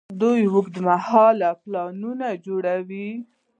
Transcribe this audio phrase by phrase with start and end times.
[0.21, 3.09] دوی اوږدمهاله پلانونه جوړوي.